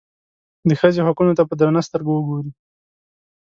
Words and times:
د 0.67 0.71
ښځې 0.79 1.01
حقونو 1.07 1.33
ته 1.37 1.43
په 1.49 1.53
درنه 1.59 1.81
سترګه 1.87 2.11
وګوري. 2.13 2.51